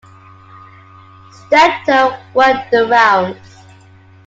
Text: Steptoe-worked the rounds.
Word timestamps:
Steptoe-worked 1.31 2.71
the 2.71 2.87
rounds. 2.89 3.63